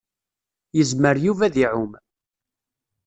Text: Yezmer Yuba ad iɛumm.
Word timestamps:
Yezmer 0.77 1.15
Yuba 1.25 1.43
ad 1.45 1.55
iɛumm. 1.63 1.93